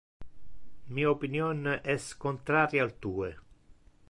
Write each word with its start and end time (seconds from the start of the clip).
Mi 0.95 1.05
opinion 1.09 1.67
es 1.95 2.09
contrari 2.27 2.85
al 2.87 2.95
tue. 3.05 3.35